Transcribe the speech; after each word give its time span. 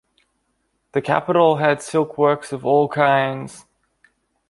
The 0.93 1.01
capital 1.03 1.57
had 1.57 1.77
silkworks 1.83 2.51
of 2.51 2.65
all 2.65 2.87
kinds. 2.89 3.67